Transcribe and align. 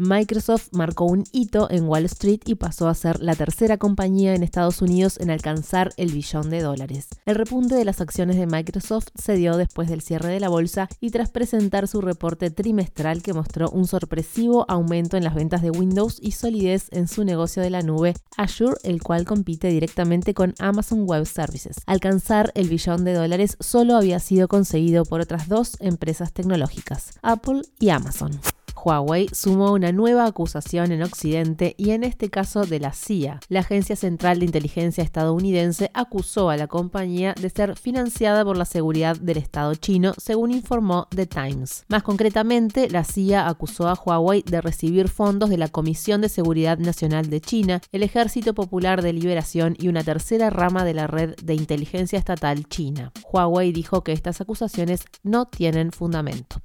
Microsoft 0.00 0.68
marcó 0.72 1.04
un 1.04 1.24
hito 1.30 1.70
en 1.70 1.84
Wall 1.84 2.06
Street 2.06 2.40
y 2.46 2.54
pasó 2.54 2.88
a 2.88 2.94
ser 2.94 3.20
la 3.20 3.34
tercera 3.34 3.76
compañía 3.76 4.34
en 4.34 4.42
Estados 4.42 4.80
Unidos 4.80 5.20
en 5.20 5.30
alcanzar 5.30 5.92
el 5.98 6.10
billón 6.10 6.48
de 6.48 6.62
dólares. 6.62 7.08
El 7.26 7.34
repunte 7.34 7.74
de 7.74 7.84
las 7.84 8.00
acciones 8.00 8.36
de 8.36 8.46
Microsoft 8.46 9.08
se 9.14 9.34
dio 9.34 9.58
después 9.58 9.90
del 9.90 10.00
cierre 10.00 10.32
de 10.32 10.40
la 10.40 10.48
bolsa 10.48 10.88
y 11.00 11.10
tras 11.10 11.28
presentar 11.28 11.86
su 11.86 12.00
reporte 12.00 12.50
trimestral 12.50 13.22
que 13.22 13.34
mostró 13.34 13.68
un 13.68 13.86
sorpresivo 13.86 14.64
aumento 14.70 15.18
en 15.18 15.24
las 15.24 15.34
ventas 15.34 15.60
de 15.60 15.70
Windows 15.70 16.16
y 16.18 16.32
solidez 16.32 16.86
en 16.92 17.06
su 17.06 17.24
negocio 17.24 17.62
de 17.62 17.68
la 17.68 17.82
nube 17.82 18.14
Azure, 18.38 18.76
el 18.84 19.02
cual 19.02 19.26
compite 19.26 19.68
directamente 19.68 20.32
con 20.32 20.54
Amazon 20.60 21.04
Web 21.06 21.26
Services. 21.26 21.76
Alcanzar 21.84 22.52
el 22.54 22.70
billón 22.70 23.04
de 23.04 23.12
dólares 23.12 23.58
solo 23.60 23.96
había 23.96 24.18
sido 24.18 24.48
conseguido 24.48 25.04
por 25.04 25.20
otras 25.20 25.46
dos 25.46 25.76
empresas 25.78 26.32
tecnológicas, 26.32 27.18
Apple 27.20 27.60
y 27.78 27.90
Amazon. 27.90 28.40
Huawei 28.82 29.28
sumó 29.32 29.72
una 29.72 29.92
nueva 29.92 30.26
acusación 30.26 30.92
en 30.92 31.02
Occidente 31.02 31.74
y 31.76 31.90
en 31.90 32.04
este 32.04 32.30
caso 32.30 32.64
de 32.64 32.80
la 32.80 32.92
CIA. 32.92 33.40
La 33.48 33.60
Agencia 33.60 33.96
Central 33.96 34.38
de 34.38 34.46
Inteligencia 34.46 35.04
estadounidense 35.04 35.90
acusó 35.92 36.50
a 36.50 36.56
la 36.56 36.66
compañía 36.66 37.34
de 37.40 37.50
ser 37.50 37.76
financiada 37.76 38.44
por 38.44 38.56
la 38.56 38.64
seguridad 38.64 39.16
del 39.16 39.36
Estado 39.36 39.74
chino, 39.74 40.14
según 40.16 40.50
informó 40.52 41.08
The 41.14 41.26
Times. 41.26 41.84
Más 41.88 42.02
concretamente, 42.02 42.88
la 42.88 43.04
CIA 43.04 43.48
acusó 43.48 43.88
a 43.88 43.94
Huawei 43.94 44.42
de 44.42 44.60
recibir 44.60 45.08
fondos 45.08 45.50
de 45.50 45.58
la 45.58 45.68
Comisión 45.68 46.20
de 46.20 46.28
Seguridad 46.28 46.78
Nacional 46.78 47.28
de 47.28 47.40
China, 47.40 47.80
el 47.92 48.02
Ejército 48.02 48.54
Popular 48.54 49.02
de 49.02 49.12
Liberación 49.12 49.76
y 49.78 49.88
una 49.88 50.04
tercera 50.04 50.50
rama 50.50 50.84
de 50.84 50.94
la 50.94 51.06
red 51.06 51.34
de 51.42 51.54
inteligencia 51.54 52.18
estatal 52.18 52.66
china. 52.68 53.12
Huawei 53.30 53.72
dijo 53.72 54.02
que 54.02 54.12
estas 54.12 54.40
acusaciones 54.40 55.04
no 55.22 55.46
tienen 55.46 55.92
fundamento. 55.92 56.60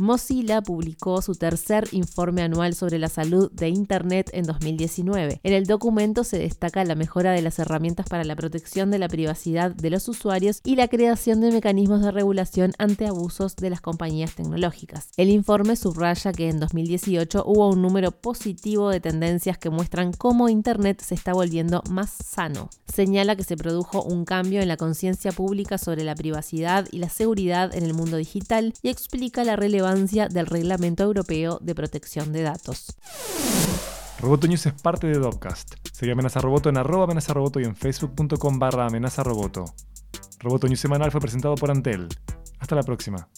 Mozilla 0.00 0.62
publicó 0.62 1.20
su 1.20 1.34
tercer 1.34 1.86
informe 1.92 2.42
anual 2.42 2.74
sobre 2.74 2.98
la 2.98 3.10
salud 3.10 3.50
de 3.52 3.68
Internet 3.68 4.30
en 4.32 4.44
2019. 4.44 5.40
En 5.42 5.52
el 5.52 5.66
documento 5.66 6.24
se 6.24 6.38
destaca 6.38 6.84
la 6.84 6.94
mejora 6.94 7.32
de 7.32 7.42
las 7.42 7.58
herramientas 7.58 8.06
para 8.08 8.24
la 8.24 8.34
protección 8.34 8.90
de 8.90 8.98
la 8.98 9.08
privacidad 9.08 9.70
de 9.70 9.90
los 9.90 10.08
usuarios 10.08 10.62
y 10.64 10.76
la 10.76 10.88
creación 10.88 11.42
de 11.42 11.52
mecanismos 11.52 12.00
de 12.00 12.12
regulación 12.12 12.72
ante 12.78 13.06
abusos 13.06 13.56
de 13.56 13.68
las 13.68 13.82
compañías 13.82 14.34
tecnológicas. 14.34 15.08
El 15.18 15.28
informe 15.28 15.76
subraya 15.76 16.32
que 16.32 16.48
en 16.48 16.60
2018 16.60 17.44
hubo 17.46 17.68
un 17.68 17.82
número 17.82 18.10
positivo 18.10 18.88
de 18.88 19.00
tendencias 19.00 19.58
que 19.58 19.68
muestran 19.68 20.12
cómo 20.12 20.48
Internet 20.48 21.02
se 21.02 21.14
está 21.14 21.34
volviendo 21.34 21.82
más 21.90 22.10
sano. 22.10 22.70
Señala 22.92 23.36
que 23.36 23.44
se 23.44 23.56
produjo 23.56 24.02
un 24.02 24.24
cambio 24.24 24.60
en 24.60 24.68
la 24.68 24.76
conciencia 24.76 25.32
pública 25.32 25.78
sobre 25.78 26.04
la 26.04 26.14
privacidad 26.14 26.86
y 26.90 26.98
la 26.98 27.08
seguridad 27.08 27.74
en 27.74 27.84
el 27.84 27.94
mundo 27.94 28.16
digital 28.16 28.74
y 28.82 28.88
explica 28.88 29.44
la 29.44 29.56
relevancia 29.56 30.28
del 30.28 30.46
Reglamento 30.46 31.04
Europeo 31.04 31.58
de 31.60 31.74
Protección 31.74 32.32
de 32.32 32.42
Datos. 32.42 32.96
Roboto 34.20 34.46
News 34.46 34.66
es 34.66 34.74
parte 34.74 35.06
de 35.06 35.18
Dopcast. 35.18 35.74
Sigue 35.92 36.12
Amenaza 36.12 36.40
Roboto 36.40 36.68
en 36.68 36.76
arroba 36.76 37.04
amenaza 37.04 37.32
roboto 37.32 37.60
y 37.60 37.64
en 37.64 37.74
facebook.com 37.74 38.58
barra 38.58 38.86
amenaza 38.86 39.22
roboto. 39.22 39.64
Roboto 40.40 40.66
News 40.66 40.80
semanal 40.80 41.10
fue 41.10 41.20
presentado 41.20 41.54
por 41.54 41.70
Antel. 41.70 42.08
Hasta 42.58 42.74
la 42.74 42.82
próxima. 42.82 43.28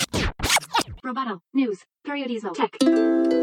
Roboto. 1.03 1.43
News. 1.53 1.79
Periodizo. 2.03 2.53
Tech. 2.53 3.42